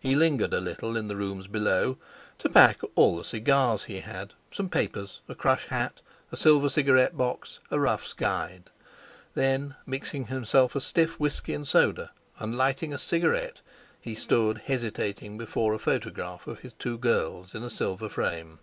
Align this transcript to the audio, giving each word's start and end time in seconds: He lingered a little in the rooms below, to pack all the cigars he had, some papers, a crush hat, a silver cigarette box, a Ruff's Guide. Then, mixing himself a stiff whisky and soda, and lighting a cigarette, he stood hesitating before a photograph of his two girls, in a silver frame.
He 0.00 0.16
lingered 0.16 0.54
a 0.54 0.62
little 0.62 0.96
in 0.96 1.08
the 1.08 1.14
rooms 1.16 1.46
below, 1.46 1.98
to 2.38 2.48
pack 2.48 2.80
all 2.94 3.18
the 3.18 3.22
cigars 3.22 3.84
he 3.84 4.00
had, 4.00 4.32
some 4.50 4.70
papers, 4.70 5.20
a 5.28 5.34
crush 5.34 5.66
hat, 5.66 6.00
a 6.32 6.38
silver 6.38 6.70
cigarette 6.70 7.18
box, 7.18 7.60
a 7.70 7.78
Ruff's 7.78 8.14
Guide. 8.14 8.70
Then, 9.34 9.76
mixing 9.84 10.28
himself 10.28 10.74
a 10.74 10.80
stiff 10.80 11.20
whisky 11.20 11.52
and 11.52 11.68
soda, 11.68 12.12
and 12.38 12.56
lighting 12.56 12.94
a 12.94 12.98
cigarette, 12.98 13.60
he 14.00 14.14
stood 14.14 14.56
hesitating 14.64 15.36
before 15.36 15.74
a 15.74 15.78
photograph 15.78 16.46
of 16.46 16.60
his 16.60 16.72
two 16.72 16.96
girls, 16.96 17.54
in 17.54 17.62
a 17.62 17.68
silver 17.68 18.08
frame. 18.08 18.60